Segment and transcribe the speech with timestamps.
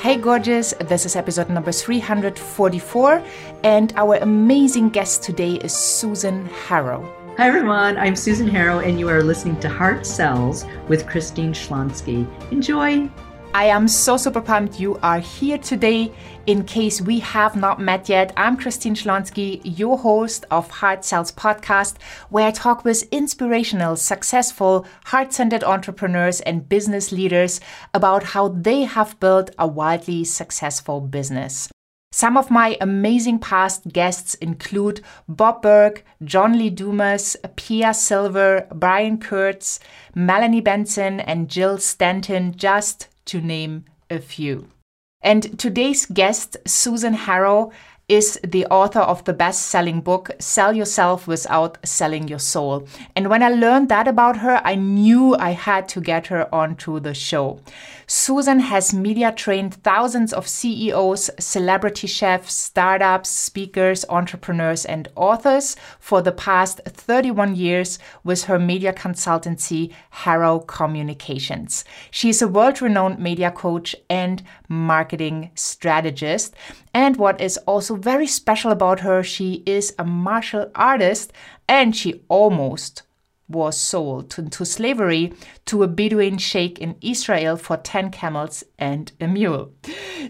[0.00, 0.72] Hey, gorgeous.
[0.80, 3.22] This is episode number 344,
[3.62, 7.06] and our amazing guest today is Susan Harrow.
[7.36, 7.98] Hi, everyone.
[7.98, 12.26] I'm Susan Harrow, and you are listening to Heart Sells with Christine Schlonski.
[12.50, 13.10] Enjoy.
[13.54, 16.12] I am so super pumped you are here today.
[16.46, 21.30] In case we have not met yet, I'm Christine Schlonski, your host of Heart Sells
[21.30, 21.94] podcast,
[22.30, 27.60] where I talk with inspirational, successful, heart centered entrepreneurs and business leaders
[27.94, 31.68] about how they have built a wildly successful business.
[32.10, 39.18] Some of my amazing past guests include Bob Burg, John Lee Dumas, Pia Silver, Brian
[39.18, 39.78] Kurtz,
[40.12, 44.68] Melanie Benson, and Jill Stanton, just to name a few.
[45.22, 47.72] And today's guest, Susan Harrow,
[48.08, 52.86] is the author of the best selling book, Sell Yourself Without Selling Your Soul.
[53.16, 57.00] And when I learned that about her, I knew I had to get her onto
[57.00, 57.60] the show.
[58.06, 66.20] Susan has media trained thousands of CEOs, celebrity chefs, startups, speakers, entrepreneurs, and authors for
[66.20, 71.84] the past 31 years with her media consultancy, Harrow Communications.
[72.10, 76.54] She is a world renowned media coach and marketing strategist.
[76.94, 81.32] And what is also very special about her, she is a martial artist
[81.68, 83.02] and she almost
[83.48, 85.32] was sold into slavery
[85.66, 89.72] to a Bedouin sheikh in Israel for 10 camels and a mule.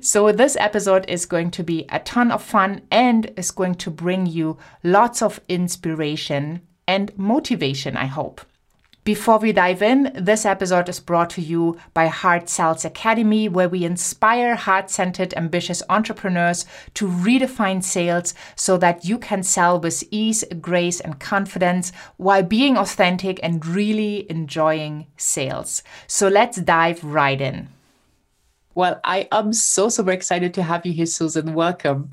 [0.00, 3.90] So, this episode is going to be a ton of fun and is going to
[3.90, 8.40] bring you lots of inspiration and motivation, I hope.
[9.05, 13.69] Before we dive in, this episode is brought to you by Heart Sells Academy, where
[13.69, 20.05] we inspire heart centered, ambitious entrepreneurs to redefine sales so that you can sell with
[20.11, 25.83] ease, grace, and confidence while being authentic and really enjoying sales.
[26.06, 27.68] So let's dive right in.
[28.74, 31.52] Well, I am so super excited to have you here, Susan.
[31.52, 32.08] Welcome.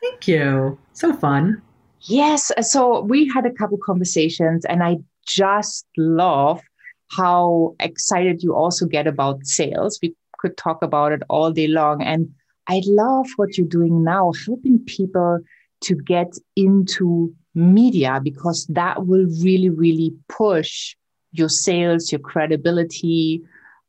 [0.00, 0.78] Thank you.
[0.92, 1.60] So fun.
[2.02, 2.52] Yes.
[2.60, 6.60] So we had a couple conversations, and I just love
[7.10, 9.98] how excited you also get about sales.
[10.02, 12.02] We could talk about it all day long.
[12.02, 12.28] And
[12.68, 15.40] I love what you're doing now, helping people
[15.82, 20.96] to get into media because that will really, really push
[21.32, 23.42] your sales, your credibility,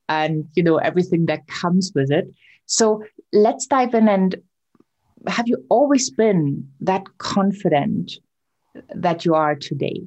[0.10, 2.28] and you know everything that comes with it.
[2.66, 4.36] So let's dive in and
[5.28, 8.14] have you always been that confident
[8.94, 10.04] that you are today?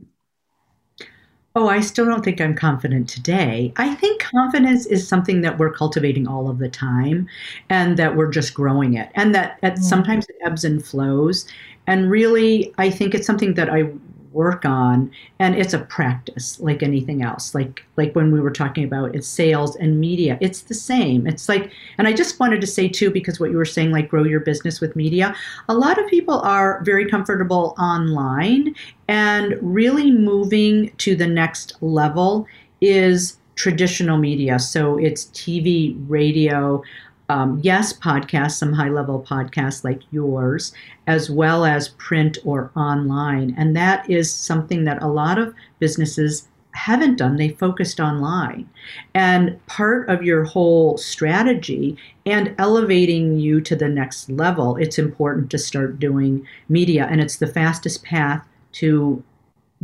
[1.56, 3.72] Oh, I still don't think I'm confident today.
[3.76, 7.28] I think confidence is something that we're cultivating all of the time
[7.68, 9.10] and that we're just growing it.
[9.16, 9.82] And that, that mm.
[9.82, 11.46] sometimes it ebbs and flows.
[11.88, 13.90] And really, I think it's something that I
[14.32, 17.54] work on and it's a practice like anything else.
[17.54, 20.38] Like like when we were talking about it's sales and media.
[20.40, 21.26] It's the same.
[21.26, 24.08] It's like and i just wanted to say too because what you were saying like
[24.08, 25.34] grow your business with media.
[25.68, 28.74] A lot of people are very comfortable online
[29.08, 32.46] and really moving to the next level
[32.80, 34.58] is traditional media.
[34.58, 36.82] So it's tv radio
[37.30, 40.72] um, yes, podcasts, some high level podcasts like yours,
[41.06, 43.54] as well as print or online.
[43.56, 47.36] And that is something that a lot of businesses haven't done.
[47.36, 48.68] They focused online.
[49.14, 51.96] And part of your whole strategy
[52.26, 57.06] and elevating you to the next level, it's important to start doing media.
[57.08, 59.22] And it's the fastest path to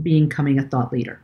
[0.02, 1.20] becoming a thought leader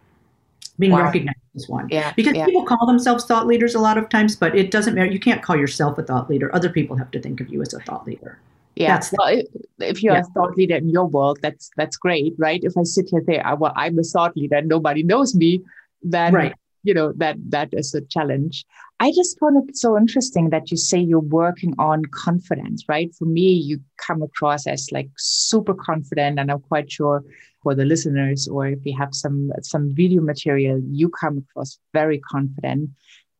[0.82, 1.04] being wow.
[1.04, 1.86] recognized as one.
[1.90, 2.44] Yeah, because yeah.
[2.44, 5.10] people call themselves thought leaders a lot of times, but it doesn't matter.
[5.10, 6.54] You can't call yourself a thought leader.
[6.54, 8.38] Other people have to think of you as a thought leader.
[8.74, 9.46] Yeah, that's well, if,
[9.78, 10.22] if you're yeah.
[10.22, 12.60] a thought leader in your world, that's that's great, right?
[12.62, 15.60] If I sit here and say, "Well, I'm a thought leader, and nobody knows me,"
[16.02, 16.54] then right.
[16.82, 18.64] you know that that is a challenge.
[18.98, 23.14] I just found it so interesting that you say you're working on confidence, right?
[23.14, 27.22] For me, you come across as like super confident, and I'm quite sure
[27.62, 32.18] for the listeners or if we have some some video material you come across very
[32.18, 32.90] confident.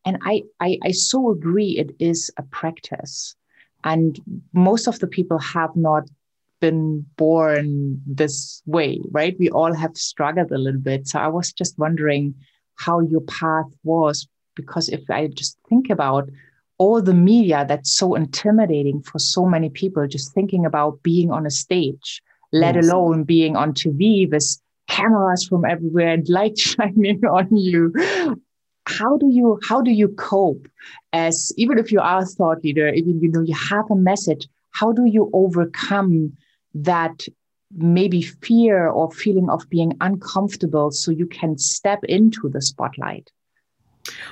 [0.05, 3.35] And I, I i so agree it is a practice.
[3.83, 4.19] And
[4.53, 6.03] most of the people have not
[6.61, 9.35] been born this way right?
[9.37, 11.07] We all have struggled a little bit.
[11.07, 12.35] So i was just wondering
[12.75, 16.29] how your path was because if i just think about
[16.77, 21.45] all the media that's so intimidating for so many people just thinking about being on
[21.45, 22.21] a stage
[22.53, 22.87] let yes.
[22.87, 24.45] alone being on TV with
[24.87, 27.91] cameras from everywhere and light shining on you.
[28.85, 30.67] How do you how do you cope
[31.13, 34.47] as even if you are a thought leader, even you know you have a message,
[34.71, 36.33] how do you overcome
[36.75, 37.25] that
[37.75, 43.31] maybe fear or feeling of being uncomfortable so you can step into the spotlight?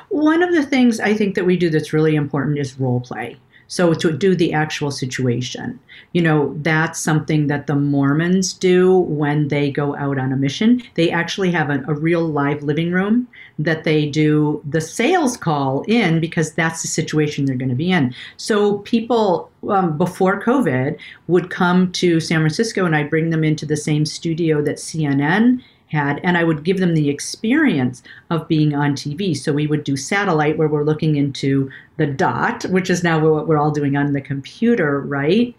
[0.09, 3.37] One of the things I think that we do that's really important is role play.
[3.71, 5.79] So to do the actual situation,
[6.11, 10.83] you know, that's something that the Mormons do when they go out on a mission.
[10.95, 15.83] They actually have a, a real live living room that they do the sales call
[15.87, 18.13] in because that's the situation they're going to be in.
[18.35, 20.97] So people um, before COVID
[21.27, 25.63] would come to San Francisco and I bring them into the same studio that CNN
[25.91, 29.35] had, and I would give them the experience of being on TV.
[29.35, 33.47] So we would do satellite, where we're looking into the dot, which is now what
[33.47, 35.55] we're all doing on the computer, right?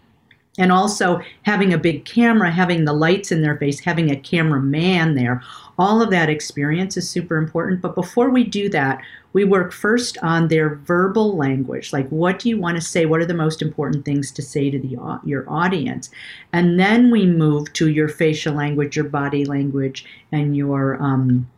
[0.58, 5.14] And also having a big camera, having the lights in their face, having a cameraman
[5.14, 5.42] there.
[5.78, 7.80] All of that experience is super important.
[7.80, 9.00] But before we do that,
[9.32, 13.06] we work first on their verbal language like what do you want to say?
[13.06, 16.10] What are the most important things to say to the your audience?
[16.52, 21.48] And then we move to your facial language your body language and your um,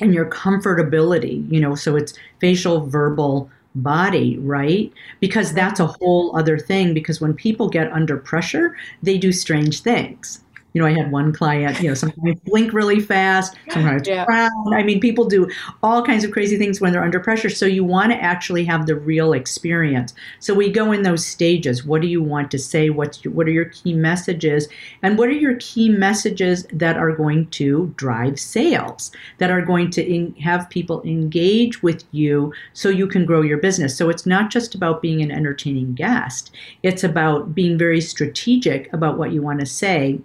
[0.00, 4.92] and your comfortability you know so it's facial verbal body right?
[5.20, 9.80] Because that's a whole other thing because when people get under pressure they do strange
[9.80, 10.43] things
[10.74, 14.24] you know, I had one client, you know, sometimes blink really fast, sometimes yeah.
[14.24, 14.74] frown.
[14.74, 15.48] I mean, people do
[15.84, 17.48] all kinds of crazy things when they're under pressure.
[17.48, 20.14] So you want to actually have the real experience.
[20.40, 21.84] So we go in those stages.
[21.84, 22.90] What do you want to say?
[22.90, 24.66] What's your, what are your key messages?
[25.02, 29.92] And what are your key messages that are going to drive sales, that are going
[29.92, 33.96] to in, have people engage with you so you can grow your business?
[33.96, 36.50] So it's not just about being an entertaining guest.
[36.82, 40.18] It's about being very strategic about what you want to say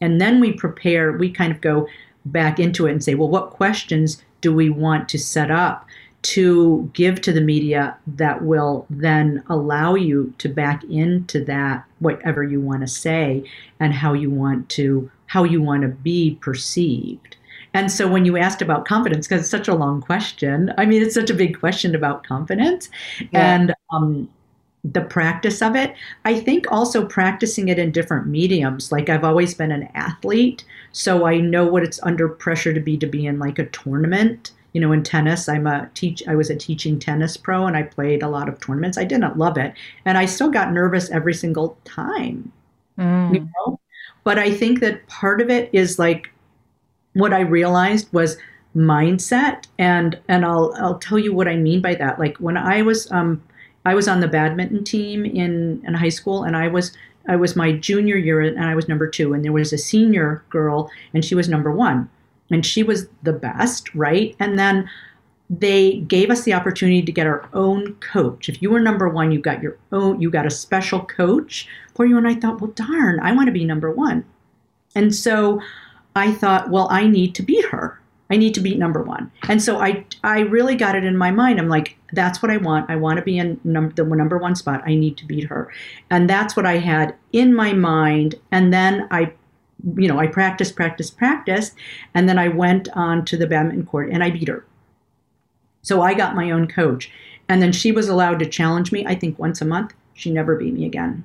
[0.00, 1.88] and then we prepare, we kind of go
[2.26, 5.86] back into it and say, well, what questions do we want to set up
[6.22, 12.42] to give to the media that will then allow you to back into that whatever
[12.42, 13.44] you want to say
[13.78, 17.36] and how you want to how you want to be perceived.
[17.74, 21.02] And so when you asked about confidence, because it's such a long question, I mean,
[21.02, 22.88] it's such a big question about confidence.
[23.32, 23.54] Yeah.
[23.54, 24.28] And um,
[24.92, 25.94] the practice of it.
[26.24, 28.92] I think also practicing it in different mediums.
[28.92, 32.96] Like I've always been an athlete, so I know what it's under pressure to be
[32.98, 34.52] to be in like a tournament.
[34.72, 36.22] You know, in tennis, I'm a teach.
[36.28, 38.98] I was a teaching tennis pro, and I played a lot of tournaments.
[38.98, 39.72] I didn't love it,
[40.04, 42.52] and I still got nervous every single time.
[42.98, 43.34] Mm.
[43.34, 43.80] You know,
[44.24, 46.30] but I think that part of it is like
[47.14, 48.36] what I realized was
[48.76, 52.18] mindset, and and I'll I'll tell you what I mean by that.
[52.18, 53.42] Like when I was um,
[53.86, 56.92] I was on the badminton team in, in high school, and I was
[57.28, 60.44] I was my junior year, and I was number two, and there was a senior
[60.50, 62.10] girl, and she was number one,
[62.50, 64.34] and she was the best, right?
[64.40, 64.88] And then
[65.48, 68.48] they gave us the opportunity to get our own coach.
[68.48, 72.04] If you were number one, you got your own, you got a special coach for
[72.04, 72.16] you.
[72.18, 74.24] And I thought, well, darn, I want to be number one.
[74.96, 75.60] And so
[76.16, 78.00] I thought, well, I need to beat her.
[78.28, 79.30] I need to beat number one.
[79.48, 81.58] And so I I really got it in my mind.
[81.58, 82.90] I'm like, that's what I want.
[82.90, 84.82] I want to be in num- the number one spot.
[84.84, 85.72] I need to beat her.
[86.10, 88.34] And that's what I had in my mind.
[88.50, 89.32] And then I,
[89.96, 91.74] you know, I practiced, practiced, practiced.
[92.14, 94.64] And then I went on to the badminton court and I beat her.
[95.82, 97.10] So I got my own coach.
[97.48, 99.94] And then she was allowed to challenge me, I think once a month.
[100.14, 101.22] She never beat me again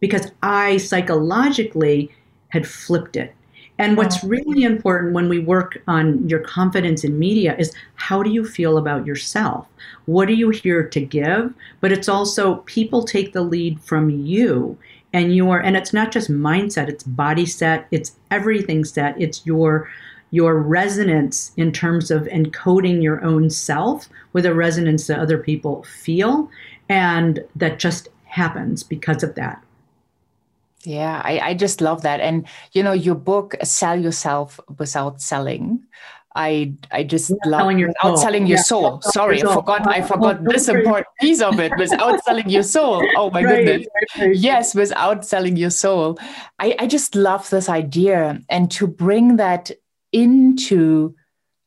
[0.00, 2.10] because I psychologically
[2.48, 3.34] had flipped it
[3.82, 8.30] and what's really important when we work on your confidence in media is how do
[8.30, 9.66] you feel about yourself?
[10.06, 11.52] What are you here to give?
[11.80, 14.78] But it's also people take the lead from you
[15.12, 19.90] and your and it's not just mindset, it's body set, it's everything set, it's your
[20.30, 25.82] your resonance in terms of encoding your own self with a resonance that other people
[25.82, 26.48] feel
[26.88, 29.62] and that just happens because of that
[30.84, 32.20] yeah, I, I just love that.
[32.20, 35.84] And you know, your book, Sell Yourself Without Selling.
[36.34, 38.16] I I just yeah, love selling your without soul.
[38.16, 38.62] selling your yeah.
[38.62, 39.02] soul.
[39.02, 43.06] Sorry, your I forgot I forgot this important piece of it without selling your soul.
[43.16, 43.86] Oh my right, goodness.
[44.16, 44.36] Right, right.
[44.36, 46.18] Yes, without selling your soul.
[46.58, 49.70] I, I just love this idea and to bring that
[50.12, 51.14] into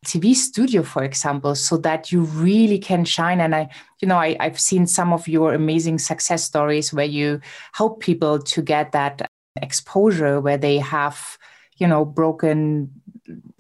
[0.05, 3.41] TV studio, for example, so that you really can shine.
[3.41, 3.69] And I,
[3.99, 7.41] you know, I, I've seen some of your amazing success stories where you
[7.73, 9.29] help people to get that
[9.61, 11.37] exposure where they have,
[11.77, 12.91] you know, broken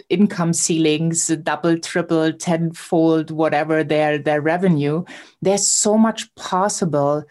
[0.09, 5.03] income ceilings, double, triple, tenfold, whatever their their revenue.
[5.41, 7.23] There's so much possible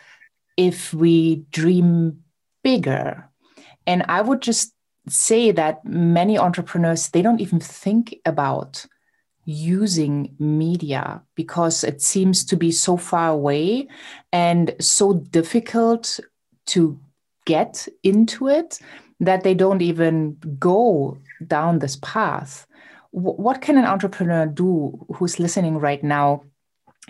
[0.57, 2.25] if we dream
[2.63, 3.29] bigger.
[3.87, 4.73] And I would just
[5.09, 8.87] say that many entrepreneurs they don't even think about
[9.45, 13.89] using media because it seems to be so far away
[14.33, 16.19] and so difficult
[16.67, 16.99] to
[17.45, 18.79] get into it
[19.21, 22.67] that they don't even go down this path.
[23.15, 26.43] what can an entrepreneur do who's listening right now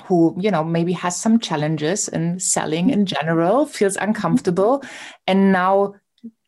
[0.04, 4.82] who you know maybe has some challenges in selling in general feels uncomfortable
[5.26, 5.94] and now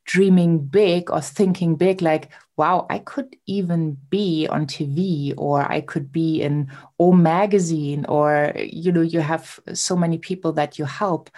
[0.04, 5.80] dreaming big or thinking big like wow i could even be on tv or i
[5.80, 10.84] could be in o magazine or you know you have so many people that you
[10.84, 11.30] help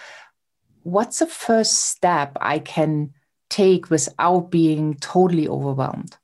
[0.83, 3.13] what's the first step i can
[3.49, 6.17] take without being totally overwhelmed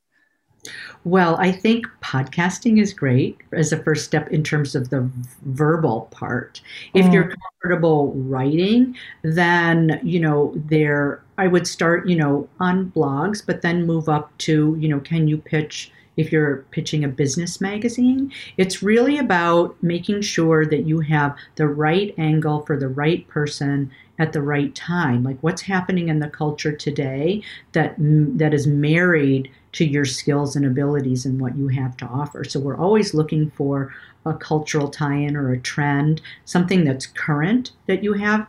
[1.04, 5.10] well, I think podcasting is great as a first step in terms of the
[5.44, 6.62] verbal part.
[6.96, 7.14] If mm.
[7.14, 13.62] you're comfortable writing, then, you know, there I would start, you know, on blogs, but
[13.62, 18.32] then move up to, you know, can you pitch if you're pitching a business magazine?
[18.58, 23.92] It's really about making sure that you have the right angle for the right person
[24.18, 25.24] at the right time.
[25.24, 27.42] Like what's happening in the culture today
[27.74, 32.46] that that is married to your skills and abilities and what you have to offer.
[32.46, 33.94] So we're always looking for
[34.26, 38.48] a cultural tie in or a trend, something that's current that you have.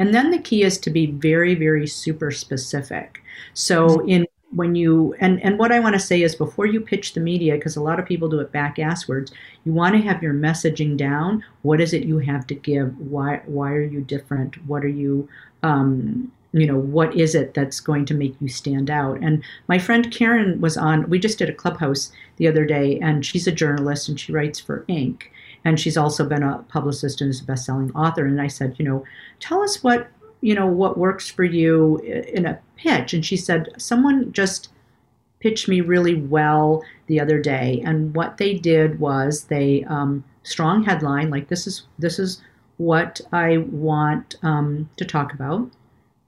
[0.00, 3.22] And then the key is to be very, very super specific.
[3.52, 7.12] So in when you and and what I want to say is before you pitch
[7.12, 9.30] the media, because a lot of people do it back asswards,
[9.64, 11.44] you want to have your messaging down.
[11.62, 12.98] What is it you have to give?
[12.98, 14.56] Why why are you different?
[14.66, 15.28] What are you
[15.62, 19.78] um, you know what is it that's going to make you stand out and my
[19.78, 23.52] friend karen was on we just did a clubhouse the other day and she's a
[23.52, 25.22] journalist and she writes for inc
[25.64, 28.24] and she's also been a publicist and is a best-selling author.
[28.24, 29.04] And i said you know
[29.38, 30.08] tell us what
[30.40, 33.12] you know what works for you in a pitch.
[33.12, 34.70] And she said someone just
[35.40, 40.82] pitched me really well the other day and what they did was they um, strong
[40.82, 42.42] headline like this is this is
[42.76, 45.70] what i want um, to talk about.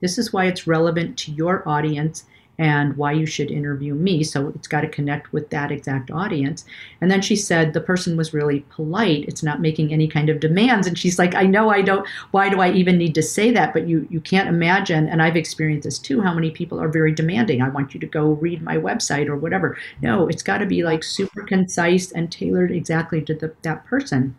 [0.00, 2.26] This is why it's relevant to your audience
[2.58, 4.22] and why you should interview me.
[4.22, 6.64] So it's got to connect with that exact audience.
[7.00, 9.24] And then she said the person was really polite.
[9.26, 10.86] It's not making any kind of demands.
[10.86, 13.72] And she's like, I know I don't, why do I even need to say that?
[13.72, 17.12] But you, you can't imagine, and I've experienced this too, how many people are very
[17.12, 17.62] demanding.
[17.62, 19.78] I want you to go read my website or whatever.
[20.02, 24.36] No, it's got to be like super concise and tailored exactly to the, that person.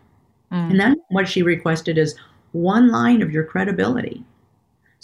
[0.52, 0.70] Mm.
[0.70, 2.14] And then what she requested is
[2.52, 4.24] one line of your credibility.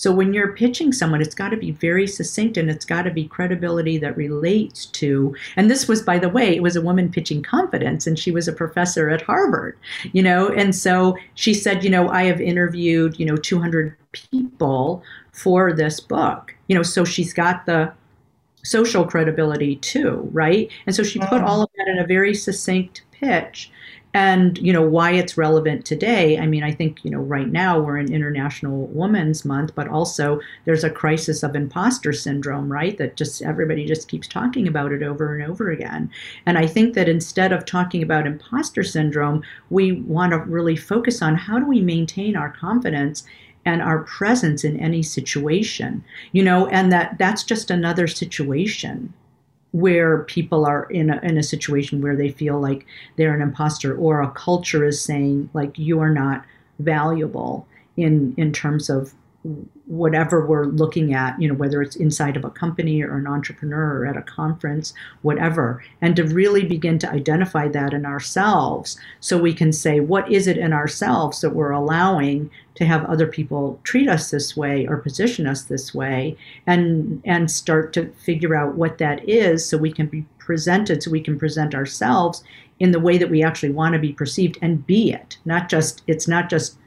[0.01, 3.11] So when you're pitching someone, it's got to be very succinct and it's got to
[3.11, 5.37] be credibility that relates to.
[5.57, 8.49] And this was, by the way, it was a woman pitching confidence, and she was
[8.49, 9.77] a professor at Harvard,
[10.15, 10.49] you know.
[10.49, 15.03] And so she said, you know, I have interviewed, you know, 200 people
[15.33, 16.83] for this book, you know.
[16.83, 17.93] So she's got the
[18.65, 20.71] social credibility too, right?
[20.87, 21.45] And so she put mm.
[21.45, 23.71] all of that in a very succinct pitch
[24.13, 27.79] and you know why it's relevant today i mean i think you know right now
[27.79, 32.99] we're in international women's month but also there's a crisis of imposter syndrome right?
[32.99, 36.11] That just everybody just keeps talking about it over and over again.
[36.47, 41.23] And i think that instead of talking about imposter syndrome we want to really focus
[41.23, 43.25] on how do we maintain our confidence
[43.65, 46.03] and our presence in any situation
[46.33, 46.67] you know?
[46.69, 49.13] And that that's just another situation
[49.73, 52.87] where people are in a, in a situation where they feel like
[53.17, 56.45] they're an imposter or a culture is saying like you are not
[56.79, 59.15] valuable in in terms of
[59.87, 64.01] whatever we're looking at, you know, whether it's inside of a company or an entrepreneur
[64.01, 64.93] or at a conference,
[65.23, 70.31] whatever, and to really begin to identify that in ourselves so we can say, what
[70.31, 74.87] is it in ourselves that we're allowing to have other people treat us this way
[74.87, 79.77] or position us this way and and start to figure out what that is so
[79.77, 82.43] we can be presented so we can present ourselves
[82.79, 85.39] in the way that we actually want to be perceived and be it.
[85.45, 86.79] Not just it's not just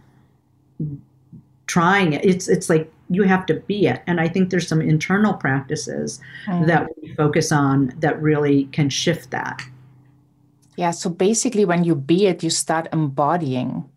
[1.67, 2.25] trying it.
[2.25, 4.01] It's it's like you have to be it.
[4.07, 6.65] And I think there's some internal practices mm.
[6.67, 9.61] that we focus on that really can shift that.
[10.75, 10.91] Yeah.
[10.91, 13.89] So basically, when you be it, you start embodying.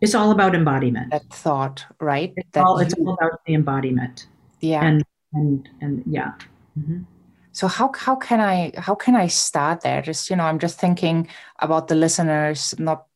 [0.00, 1.10] It's all about embodiment.
[1.10, 2.32] That thought, right?
[2.36, 4.26] It's, that all, it's all about the embodiment.
[4.60, 4.84] Yeah.
[4.84, 6.32] And and and yeah.
[6.78, 7.02] Mm-hmm.
[7.52, 10.02] So how how can I how can I start there?
[10.02, 11.28] Just you know, I'm just thinking
[11.58, 13.06] about the listeners not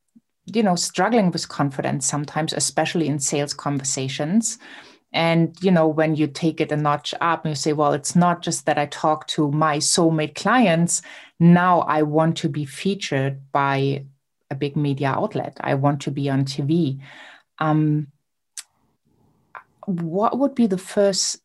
[0.46, 4.58] you know struggling with confidence sometimes especially in sales conversations.
[5.12, 8.16] And you know when you take it a notch up and you say well it's
[8.16, 11.02] not just that i talk to my soulmate clients.
[11.40, 14.04] Now i want to be featured by
[14.50, 15.56] a big media outlet.
[15.60, 17.00] I want to be on tv
[17.58, 18.08] um,
[19.86, 21.40] what would be the first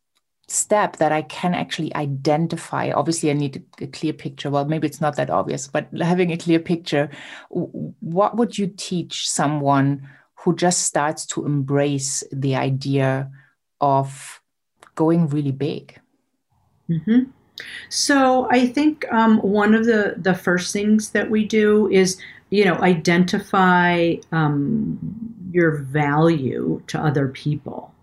[0.49, 2.91] step that I can actually identify.
[2.91, 4.49] Obviously, I need a clear picture.
[4.49, 7.09] Well, maybe it's not that obvious, but having a clear picture,
[7.49, 13.29] what would you teach someone who just starts to embrace the idea
[13.81, 14.41] of
[14.95, 15.99] going really big?
[16.89, 17.31] Mm-hmm.
[17.89, 22.65] So I think um, one of the the first things that we do is you
[22.65, 24.97] know identify um,
[25.51, 27.93] your value to other people,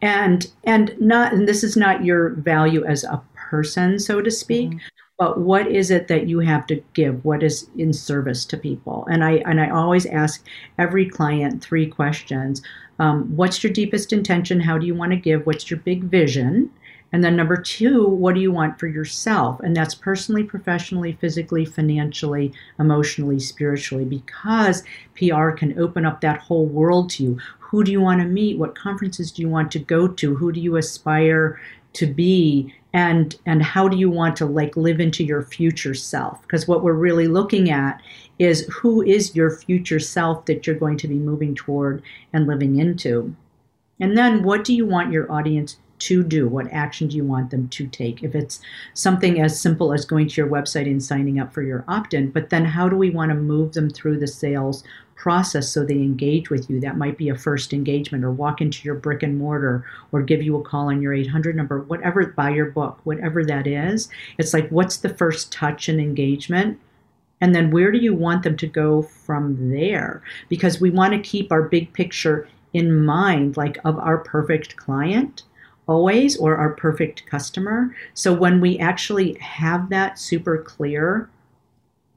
[0.00, 4.70] and and not and this is not your value as a person, so to speak.
[4.70, 4.78] Mm-hmm.
[5.18, 7.24] But what is it that you have to give?
[7.24, 9.06] What is in service to people?
[9.10, 10.44] And I and I always ask
[10.78, 12.62] every client three questions.
[12.98, 14.60] Um, what's your deepest intention?
[14.60, 15.46] How do you want to give?
[15.46, 16.70] What's your big vision?
[17.12, 19.60] And then number two, what do you want for yourself?
[19.60, 24.82] And that's personally, professionally, physically, financially, emotionally, spiritually, because
[25.14, 27.38] PR can open up that whole world to you.
[27.60, 28.58] Who do you want to meet?
[28.58, 30.34] What conferences do you want to go to?
[30.34, 31.60] Who do you aspire
[31.94, 32.74] to be?
[32.94, 36.42] And and how do you want to like live into your future self?
[36.42, 38.02] Because what we're really looking at
[38.38, 42.02] is who is your future self that you're going to be moving toward
[42.32, 43.34] and living into.
[44.00, 46.48] And then what do you want your audience to do?
[46.48, 48.22] What action do you want them to take?
[48.22, 48.60] If it's
[48.94, 52.30] something as simple as going to your website and signing up for your opt in,
[52.30, 54.82] but then how do we want to move them through the sales
[55.14, 56.80] process so they engage with you?
[56.80, 60.42] That might be a first engagement or walk into your brick and mortar or give
[60.42, 64.08] you a call on your 800 number, whatever, buy your book, whatever that is.
[64.38, 66.80] It's like, what's the first touch and engagement?
[67.40, 70.22] And then where do you want them to go from there?
[70.48, 75.44] Because we want to keep our big picture in mind, like of our perfect client
[75.88, 77.94] always or our perfect customer.
[78.14, 81.28] So when we actually have that super clear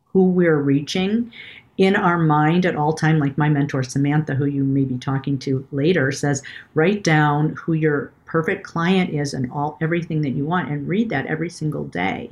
[0.06, 1.32] who we're reaching
[1.78, 5.38] in our mind at all time like my mentor Samantha who you may be talking
[5.40, 6.42] to later says
[6.74, 11.10] write down who your perfect client is and all everything that you want and read
[11.10, 12.32] that every single day.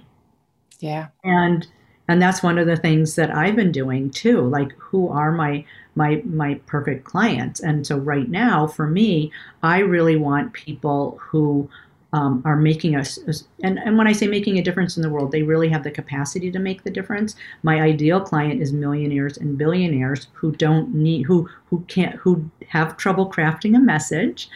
[0.80, 1.08] Yeah.
[1.24, 1.68] And
[2.08, 5.66] and that's one of the things that I've been doing too like who are my
[5.96, 7.60] my my perfect clients.
[7.60, 9.32] And so right now, for me,
[9.62, 11.70] I really want people who
[12.14, 13.18] um, are making us
[13.64, 15.90] and, and when i say making a difference in the world they really have the
[15.90, 21.24] capacity to make the difference my ideal client is millionaires and billionaires who don't need
[21.24, 24.48] who who can't who have trouble crafting a message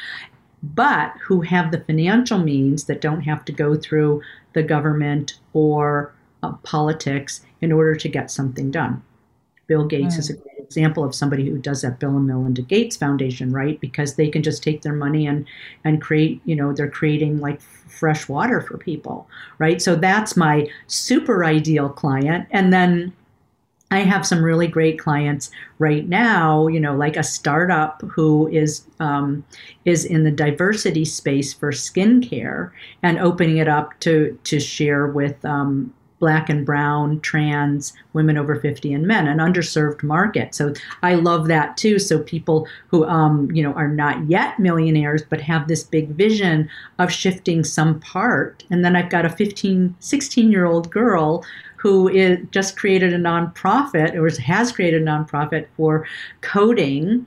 [0.61, 4.21] but who have the financial means that don't have to go through
[4.53, 9.01] the government or uh, politics in order to get something done
[9.67, 10.19] bill gates mm.
[10.19, 13.79] is a great example of somebody who does that Bill and Melinda Gates Foundation, right?
[13.79, 15.45] Because they can just take their money and
[15.85, 19.27] and create, you know, they're creating like fresh water for people,
[19.59, 19.81] right?
[19.81, 22.47] So that's my super ideal client.
[22.51, 23.13] And then
[23.89, 28.83] I have some really great clients right now, you know, like a startup who is
[28.99, 29.45] um,
[29.85, 32.71] is in the diversity space for skincare
[33.01, 38.55] and opening it up to to share with um, black and brown, trans, women over
[38.55, 40.55] 50 and men, an underserved market.
[40.55, 41.99] So I love that too.
[41.99, 46.69] So people who, um, you know, are not yet millionaires, but have this big vision
[46.99, 48.63] of shifting some part.
[48.69, 53.19] And then I've got a 15, 16 year old girl who is just created a
[53.19, 56.07] nonprofit or has created a nonprofit for
[56.41, 57.25] coding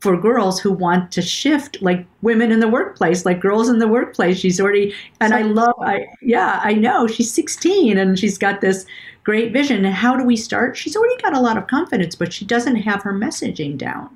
[0.00, 3.88] for girls who want to shift like women in the workplace like girls in the
[3.88, 4.38] workplace.
[4.38, 8.86] She's already and i love i yeah i know she's 16 and she's got this
[9.24, 9.84] great vision.
[9.84, 10.76] And how do we start?
[10.76, 14.10] She's already got a lot of confidence but she doesn't have her messaging down.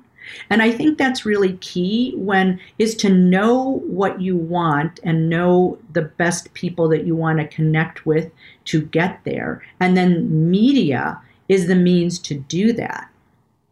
[0.49, 5.77] And i think that's really key when is to know what you want and know
[5.91, 8.31] the best people that you want to connect with
[8.65, 9.61] to get there.
[9.79, 11.19] And then media
[11.49, 13.09] is the means to do that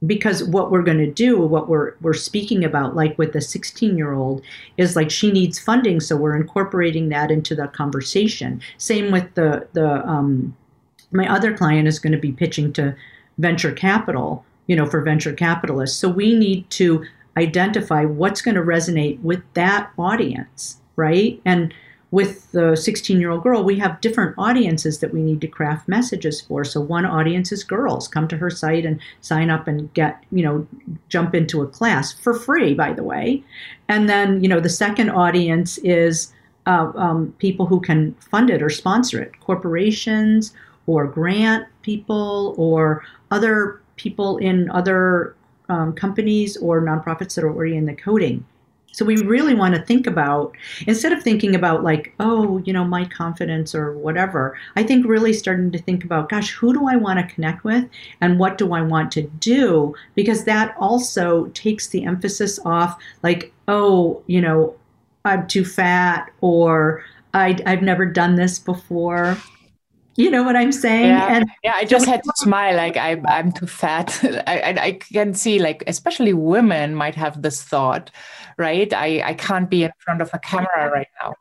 [0.06, 3.98] because what we're going to do what we're we're speaking about like with the 16
[3.98, 4.42] year old
[4.78, 8.62] is like she needs funding so we're incorporating that into the conversation.
[8.78, 10.56] Same with the the um,
[11.12, 12.96] my other client is going to be pitching to
[13.38, 16.00] venture capital you know for venture capitalists.
[16.00, 17.06] So we need to
[17.38, 21.42] identify what's going to resonate with that audience right?
[21.46, 21.74] And
[22.12, 25.88] with the 16 year old girl, we have different audiences that we need to craft
[25.88, 26.66] messages for.
[26.66, 28.08] So one audience is girls.
[28.08, 30.68] Come to her site and sign up and get, you know,
[31.08, 33.44] jump into a class for free, by the way.
[33.88, 36.34] And then, you know, the second audience is
[36.68, 40.54] uh, um, people who can fund it or sponsor it, corporations
[40.88, 45.34] or grant people or other people in other
[45.70, 48.46] um, companies or nonprofits that are already in the coding
[48.92, 52.84] so we really want to think about, instead of thinking about like, oh, you know,
[52.84, 56.98] my confidence or whatever, I think really starting to think about, gosh, who do I
[56.98, 57.88] want to connect with
[58.20, 59.96] and what do I want to do?
[60.16, 64.76] Because that also takes the emphasis off like, oh, you know,
[65.24, 69.38] I'm too fat or I, I've never done this before.
[70.18, 71.06] You know what I'm saying?
[71.06, 72.76] Yeah, and yeah I just had to smile.
[72.76, 74.20] Like I'm, I'm too fat.
[74.48, 78.12] I, I can see, like especially women might have this thought,
[78.58, 78.92] right?
[78.94, 81.34] I, I can't be in front of a camera right now.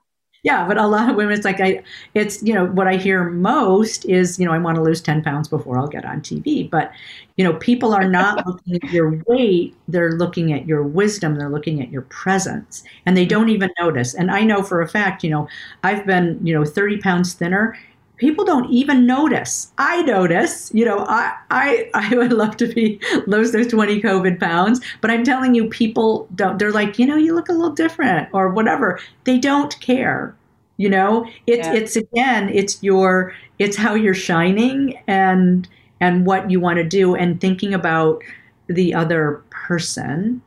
[0.45, 1.83] yeah, but a lot of women, it's like I,
[2.15, 5.23] it's you know what I hear most is you know I want to lose ten
[5.23, 6.71] pounds before I'll get on TV.
[6.71, 6.93] But
[7.37, 11.51] you know people are not looking at your weight; they're looking at your wisdom, they're
[11.51, 14.15] looking at your presence, and they don't even notice.
[14.15, 15.49] And I know for a fact, you know,
[15.85, 17.77] I've been you know thirty pounds thinner.
[18.21, 19.73] People don't even notice.
[19.79, 20.71] I notice.
[20.73, 25.11] You know, I I I would love to be lose those twenty COVID pounds, but
[25.11, 26.59] I'm telling you, people don't.
[26.59, 29.01] They're like, you know, you look a little different or whatever.
[29.25, 30.37] They don't care
[30.77, 31.75] you know it's yeah.
[31.75, 35.69] it's again it's your it's how you're shining and
[36.01, 38.23] and what you want to do and thinking about
[38.67, 40.41] the other person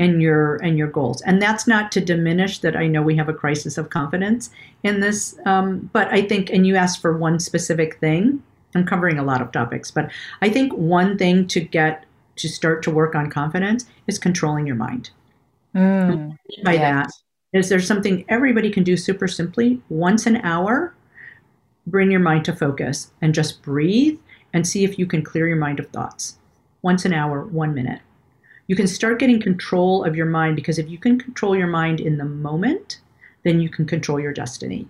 [0.00, 3.28] and your and your goals and that's not to diminish that i know we have
[3.28, 4.50] a crisis of confidence
[4.82, 8.42] in this um, but i think and you asked for one specific thing
[8.74, 10.10] i'm covering a lot of topics but
[10.42, 14.76] i think one thing to get to start to work on confidence is controlling your
[14.76, 15.10] mind
[15.76, 17.02] mm, by yeah.
[17.02, 17.12] that
[17.52, 20.94] is there something everybody can do super simply once an hour?
[21.86, 24.18] Bring your mind to focus and just breathe
[24.52, 26.38] and see if you can clear your mind of thoughts.
[26.82, 28.00] Once an hour, one minute.
[28.70, 31.98] You can start getting control of your mind because if you can control your mind
[31.98, 33.00] in the moment,
[33.42, 34.86] then you can control your destiny.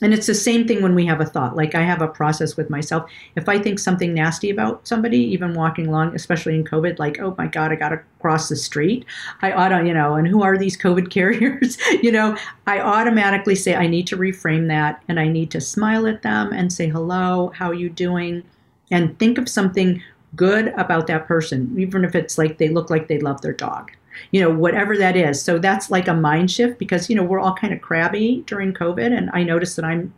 [0.00, 1.56] And it's the same thing when we have a thought.
[1.56, 3.10] Like I have a process with myself.
[3.34, 7.34] If I think something nasty about somebody, even walking along, especially in COVID, like, oh
[7.36, 9.04] my God, I got to cross the street.
[9.42, 11.76] I ought to, you know, and who are these COVID carriers?
[12.00, 12.36] you know,
[12.68, 16.52] I automatically say, I need to reframe that and I need to smile at them
[16.52, 18.44] and say, hello, how are you doing?
[18.92, 20.04] And think of something
[20.36, 23.90] good about that person, even if it's like they look like they love their dog
[24.30, 25.42] you know, whatever that is.
[25.42, 28.72] So that's like a mind shift because, you know, we're all kind of crabby during
[28.72, 29.16] COVID.
[29.16, 30.12] And I notice that I'm,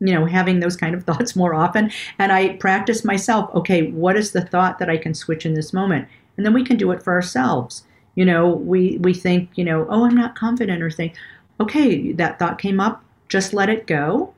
[0.00, 1.90] you know, having those kind of thoughts more often.
[2.18, 5.72] And I practice myself, okay, what is the thought that I can switch in this
[5.72, 6.08] moment?
[6.36, 7.84] And then we can do it for ourselves.
[8.14, 11.14] You know, we, we think, you know, oh, I'm not confident or think,
[11.60, 14.34] okay, that thought came up, just let it go.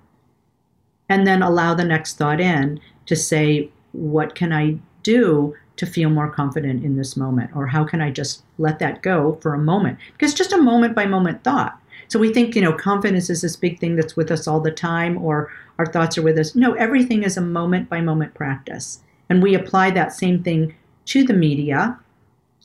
[1.08, 6.10] And then allow the next thought in to say, what can I do to feel
[6.10, 7.50] more confident in this moment?
[7.54, 9.98] Or how can I just let that go for a moment?
[10.12, 11.78] Because just a moment by moment thought.
[12.08, 14.72] So we think, you know, confidence is this big thing that's with us all the
[14.72, 16.54] time, or our thoughts are with us.
[16.54, 19.00] No, everything is a moment by moment practice.
[19.28, 20.74] And we apply that same thing
[21.06, 21.98] to the media,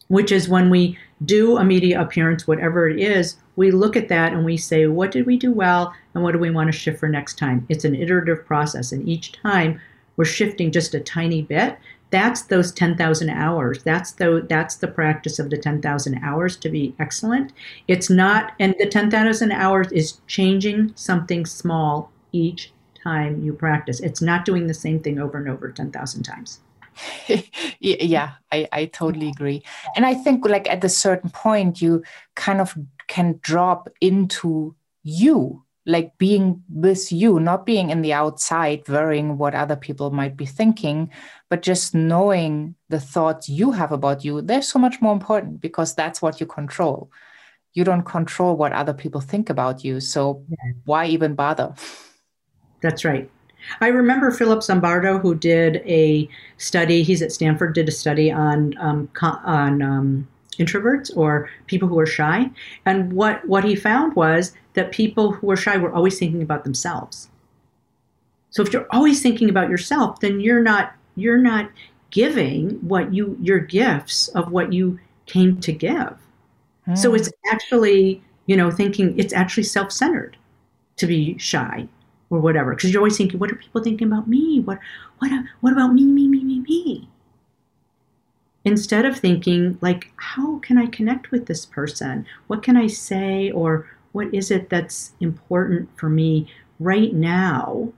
[0.08, 4.34] which is when we do a media appearance, whatever it is, we look at that
[4.34, 7.00] and we say, what did we do well and what do we want to shift
[7.00, 7.66] for next time?
[7.70, 8.92] It's an iterative process.
[8.92, 9.80] And each time
[10.18, 11.78] we're shifting just a tiny bit
[12.16, 13.84] that's those 10,000 hours.
[13.84, 17.52] That's the that's the practice of the 10,000 hours to be excellent.
[17.90, 22.72] It's not and the 10,000 hours is changing something small each
[23.04, 24.00] time you practice.
[24.00, 26.62] It's not doing the same thing over and over 10,000 times.
[27.82, 29.62] yeah, I, I totally agree.
[29.98, 32.02] And I think like at a certain point you
[32.36, 34.74] kind of can drop into
[35.04, 40.36] you like being with you, not being in the outside, worrying what other people might
[40.36, 41.12] be thinking,
[41.50, 45.94] but just knowing the thoughts you have about you, they're so much more important because
[45.94, 47.12] that's what you control.
[47.74, 50.00] You don't control what other people think about you.
[50.00, 50.74] So yeah.
[50.86, 51.76] why even bother?
[52.82, 53.30] That's right.
[53.82, 57.04] I remember Philip Zimbardo, who did a study.
[57.04, 57.74] He's at Stanford.
[57.74, 62.50] Did a study on um, on um, introverts or people who are shy.
[62.86, 66.64] And what, what he found was that people who are shy were always thinking about
[66.64, 67.30] themselves.
[68.56, 71.72] So if you're always thinking about yourself, then you're not you're not
[72.10, 76.18] giving what you your gifts of what you came to give.
[76.88, 76.98] Mm.
[76.98, 80.38] So it's actually, you know, thinking it's actually self-centered
[80.96, 81.90] to be shy
[82.30, 84.62] or whatever because you're always thinking what are people thinking about me?
[84.62, 84.80] What
[85.20, 87.10] what what about me me me me me?
[88.66, 92.26] Instead of thinking like how can i connect with this person?
[92.48, 93.52] What can i say?
[93.52, 97.92] Or what is it that's important for me right now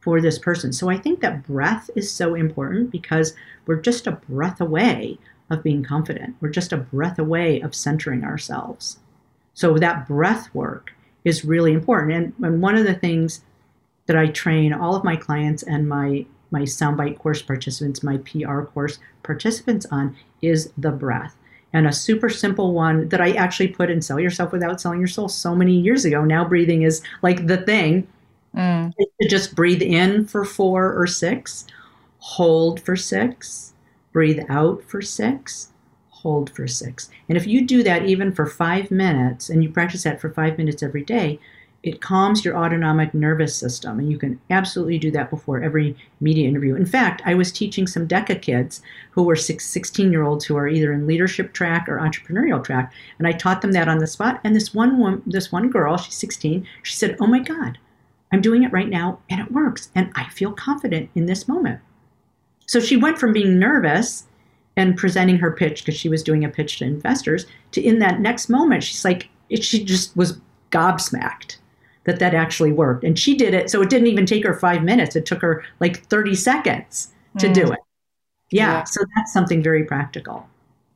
[0.00, 0.72] for this person?
[0.72, 3.34] So i think that breath is so important because
[3.66, 5.18] we're just a breath away
[5.50, 6.36] of being confident.
[6.40, 8.98] We're just a breath away of centering ourselves.
[9.52, 10.92] So that breath work
[11.24, 12.12] is really important.
[12.12, 13.42] And, and one of the things
[14.06, 18.62] that i train all of my clients and my my soundbite course participants, my PR
[18.62, 21.36] course participants on is the breath.
[21.72, 25.08] And a super simple one that I actually put in Sell Yourself Without Selling Your
[25.08, 26.24] Soul so many years ago.
[26.24, 28.06] Now breathing is like the thing.
[28.56, 28.92] Mm.
[29.20, 31.66] To just breathe in for four or six,
[32.18, 33.74] hold for six,
[34.12, 35.72] breathe out for six,
[36.10, 37.10] hold for six.
[37.28, 40.56] And if you do that even for five minutes and you practice that for five
[40.56, 41.40] minutes every day,
[41.84, 46.48] it calms your autonomic nervous system and you can absolutely do that before every media
[46.48, 46.74] interview.
[46.74, 50.66] In fact i was teaching some deca kids who were 16 year olds who are
[50.66, 54.40] either in leadership track or entrepreneurial track and i taught them that on the spot
[54.42, 57.78] and this one woman this one girl she's 16 she said oh my god
[58.32, 61.80] i'm doing it right now and it works and i feel confident in this moment.
[62.66, 64.24] So she went from being nervous
[64.76, 68.20] and presenting her pitch because she was doing a pitch to investors to in that
[68.20, 71.58] next moment she's like it, she just was gobsmacked
[72.04, 73.04] that that actually worked.
[73.04, 73.70] And she did it.
[73.70, 75.16] So it didn't even take her five minutes.
[75.16, 77.54] It took her like 30 seconds to mm.
[77.54, 77.78] do it.
[78.50, 78.84] Yeah, yeah.
[78.84, 80.46] So that's something very practical.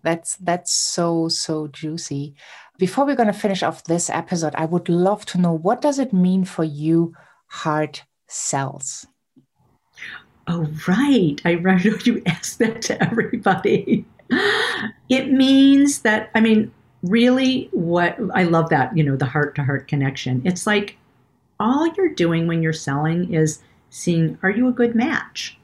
[0.02, 2.34] That's that's so so juicy.
[2.78, 5.98] Before we're going to finish off this episode, I would love to know what does
[5.98, 7.14] it mean for you
[7.48, 9.06] heart sells?
[10.46, 11.40] Oh right.
[11.44, 14.04] I know you ask that to everybody.
[15.08, 16.70] it means that I mean
[17.02, 20.42] really what I love that, you know, the heart to heart connection.
[20.44, 20.96] It's like
[21.60, 25.58] all you're doing when you're selling is seeing are you a good match?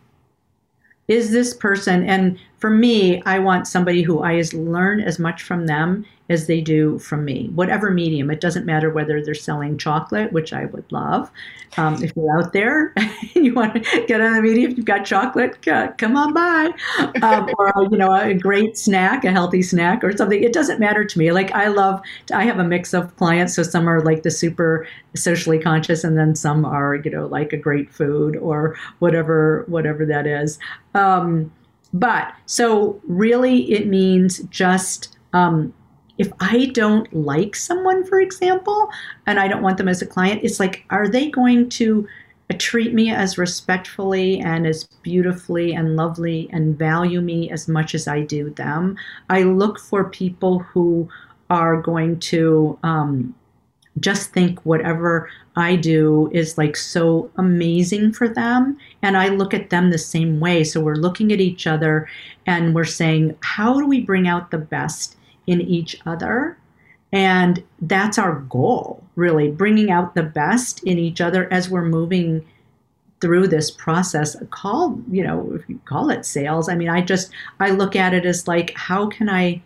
[1.09, 5.67] Is this person and for me, I want somebody who I learn as much from
[5.67, 8.31] them as they do from me, whatever medium.
[8.31, 11.31] It doesn't matter whether they're selling chocolate, which I would love.
[11.77, 14.87] Um, if you're out there and you want to get on the media, if you've
[14.87, 16.71] got chocolate, come on by.
[17.21, 20.43] Um, or, you know, a great snack, a healthy snack or something.
[20.43, 21.33] It doesn't matter to me.
[21.33, 22.01] Like, I love,
[22.33, 23.55] I have a mix of clients.
[23.55, 27.53] So some are like the super socially conscious, and then some are, you know, like
[27.53, 30.59] a great food or whatever, whatever that is.
[30.95, 31.53] Um,
[31.95, 35.73] but so really, it means just, um,
[36.19, 38.91] if I don't like someone, for example,
[39.27, 42.07] and I don't want them as a client, it's like, are they going to
[42.59, 48.09] treat me as respectfully and as beautifully and lovely and value me as much as
[48.09, 48.97] I do them?
[49.31, 51.09] I look for people who
[51.49, 53.35] are going to um,
[54.01, 58.77] just think whatever I do is like so amazing for them.
[59.05, 60.65] And I look at them the same way.
[60.65, 62.09] So we're looking at each other
[62.47, 66.57] and we're saying, how do we bring out the best in each other.
[67.13, 72.45] And that's our goal, really, bringing out the best in each other as we're moving
[73.21, 76.69] through this process called, you know, if you call it sales.
[76.69, 79.63] I mean, I just, I look at it as like, how can I,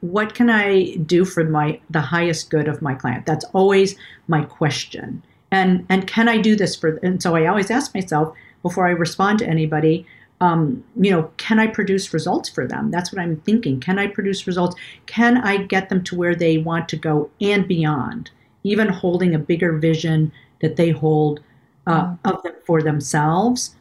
[0.00, 3.26] what can I do for my, the highest good of my client?
[3.26, 5.22] That's always my question.
[5.54, 8.90] And, and can I do this for, and so I always ask myself before I
[8.90, 10.04] respond to anybody,
[10.40, 12.90] um, you know, can I produce results for them?
[12.90, 13.78] That's what I'm thinking.
[13.78, 14.74] Can I produce results?
[15.06, 18.32] Can I get them to where they want to go and beyond,
[18.64, 21.38] even holding a bigger vision that they hold
[21.86, 22.18] uh, mm.
[22.24, 23.76] of them for themselves?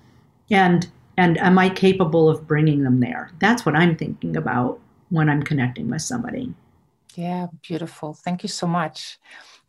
[0.52, 3.32] And and am I capable of bringing them there?
[3.40, 6.54] That's what I'm thinking about when I'm connecting with somebody.
[7.16, 8.14] Yeah, beautiful.
[8.14, 9.18] Thank you so much.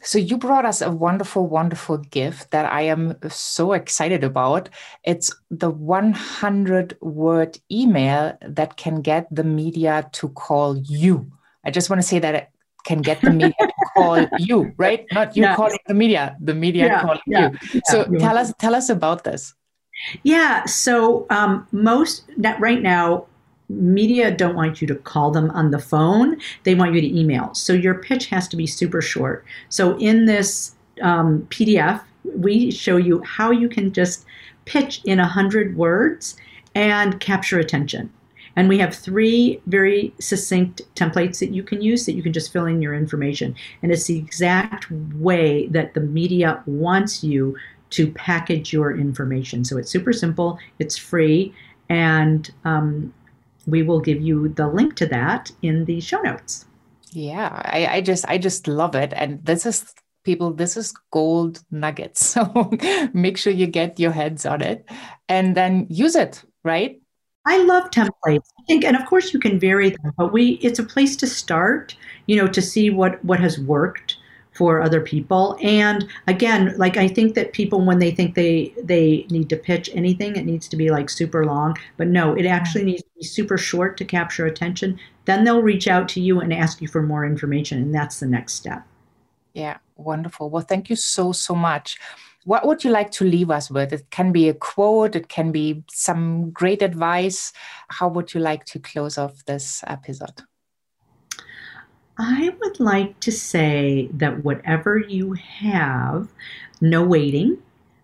[0.05, 4.69] So you brought us a wonderful, wonderful gift that I am so excited about.
[5.03, 11.33] It's the 100 word email that can get the media to call you.
[11.65, 12.49] I just want to say that it
[12.85, 15.07] can get the media to call you, right?
[15.11, 17.59] Not you calling the media, the media yeah, calling yeah, you.
[17.73, 19.55] Yeah, so tell us, tell us about this.
[20.23, 20.67] Yeah.
[20.67, 23.25] So um, most right now,
[23.69, 26.39] media don't want you to call them on the phone.
[26.65, 27.55] They want you to email.
[27.55, 29.45] So your pitch has to be super short.
[29.69, 34.25] So in this um, pdf we show you how you can just
[34.65, 36.37] pitch in 100 words
[36.75, 38.11] and capture attention.
[38.57, 42.53] And we have three very succinct templates that you can use that you can just
[42.53, 43.55] fill in your information.
[43.83, 47.57] And it's the exact way that the media wants you
[47.91, 49.65] to package your information.
[49.65, 51.53] So it's super simple it's free
[51.89, 53.13] and um,
[53.67, 56.67] we will give you the link to that in the show notes.
[57.13, 59.13] Yeah, I, I just I just love it.
[59.15, 62.37] And this is people, this is gold nuggets.
[62.45, 62.73] So
[63.13, 64.89] make sure you get your heads on it
[65.29, 67.01] and then use it, right?
[67.47, 68.49] I love templates.
[68.59, 71.27] I think, and of course you can vary them, but we it's a place to
[71.27, 71.95] start,
[72.27, 74.14] you know, to see what what has worked
[74.55, 75.59] for other people.
[75.63, 79.91] And again, like I think that people when they think they they need to pitch
[79.93, 81.77] anything, it needs to be like super long.
[81.97, 84.99] But no, it actually needs to be super short to capture attention.
[85.27, 88.27] Then they'll reach out to you and ask you for more information, and that's the
[88.27, 88.87] next step.
[89.53, 90.51] Yeah, wonderful.
[90.51, 91.99] Well, thank you so so much.
[92.45, 93.93] What would you like to leave us with?
[93.93, 97.53] It can be a quote, it can be some great advice.
[97.89, 100.43] How would you like to close off this episode?
[102.19, 106.29] I would like to say that whatever you have,
[106.81, 107.59] no waiting,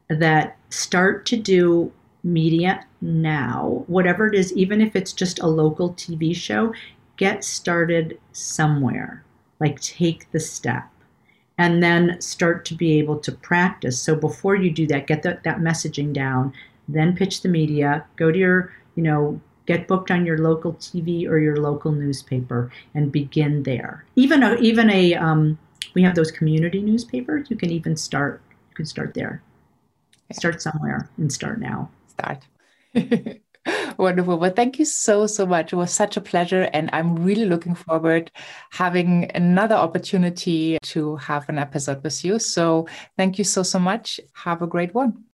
[0.08, 1.92] that start to do
[2.22, 6.72] media now, whatever it is, even if it's just a local TV show,
[7.16, 9.24] get started somewhere.
[9.60, 10.88] Like take the step.
[11.58, 14.00] and then start to be able to practice.
[14.00, 16.52] So before you do that, get that, that messaging down,
[16.88, 19.40] then pitch the media, go to your, you know,
[19.70, 24.04] get booked on your local TV or your local newspaper and begin there.
[24.16, 25.58] Even a, even a um,
[25.94, 27.48] we have those community newspapers.
[27.50, 29.42] You can even start you can start there.
[30.32, 31.90] Start somewhere and start now.
[32.14, 32.46] Start.
[33.98, 34.38] Wonderful.
[34.38, 35.72] Well, thank you so, so much.
[35.72, 36.70] It was such a pleasure.
[36.72, 38.30] And I'm really looking forward
[38.70, 42.38] having another opportunity to have an episode with you.
[42.38, 42.86] So
[43.18, 44.20] thank you so, so much.
[44.34, 45.29] Have a great one.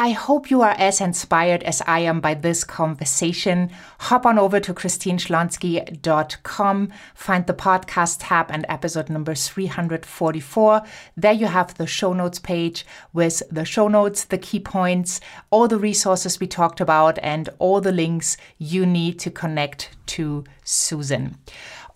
[0.00, 3.70] I hope you are as inspired as I am by this conversation.
[3.98, 10.82] Hop on over to christineschlonski.com, find the podcast tab and episode number 344.
[11.16, 15.66] There you have the show notes page with the show notes, the key points, all
[15.66, 21.38] the resources we talked about, and all the links you need to connect to Susan.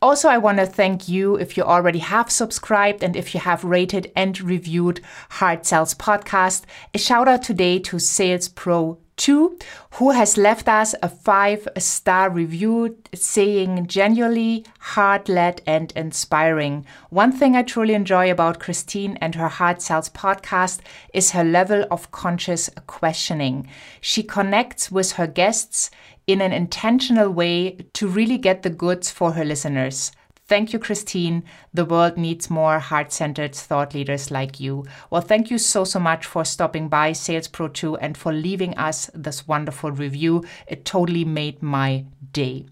[0.03, 3.63] Also, I want to thank you if you already have subscribed and if you have
[3.63, 6.65] rated and reviewed Heart Sells Podcast.
[6.93, 9.57] A shout out today to Sales Pro 2,
[9.93, 16.85] who has left us a five star review saying genuinely heart led and inspiring.
[17.09, 20.81] One thing I truly enjoy about Christine and her Heart Sells podcast
[21.15, 23.69] is her level of conscious questioning.
[24.01, 25.93] She connects with her guests
[26.27, 30.11] in an intentional way to really get the goods for her listeners.
[30.53, 31.45] Thank you, Christine.
[31.73, 34.85] The world needs more heart centered thought leaders like you.
[35.09, 38.77] Well, thank you so, so much for stopping by Sales Pro 2 and for leaving
[38.77, 40.45] us this wonderful review.
[40.67, 42.67] It totally made my day.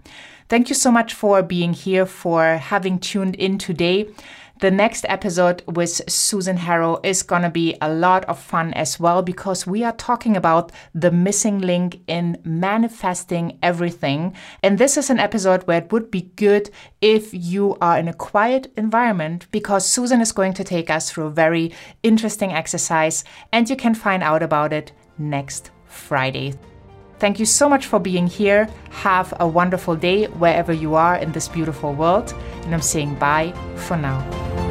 [0.51, 4.09] Thank you so much for being here, for having tuned in today.
[4.61, 9.01] The next episode with Susan Harrow is going to be a lot of fun as
[9.01, 14.35] well because we are talking about the missing link in manifesting everything.
[14.63, 16.69] And this is an episode where it would be good
[17.01, 21.29] if you are in a quiet environment because Susan is going to take us through
[21.29, 26.53] a very interesting exercise and you can find out about it next Friday.
[27.21, 28.67] Thank you so much for being here.
[28.91, 32.33] Have a wonderful day wherever you are in this beautiful world.
[32.65, 34.70] And I'm saying bye for now.